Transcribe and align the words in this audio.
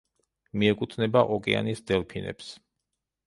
მიეკუთვნება 0.61 1.21
ოკეანის 1.37 1.83
დელფინებს. 1.91 2.49